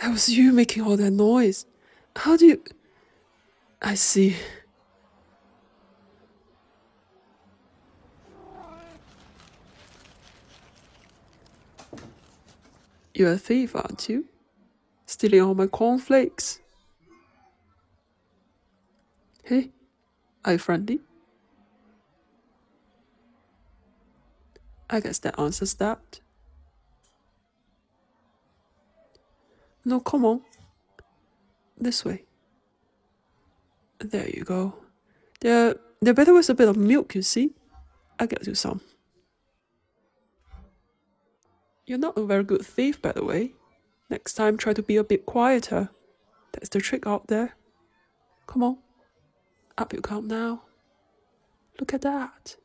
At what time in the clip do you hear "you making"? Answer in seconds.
0.28-0.84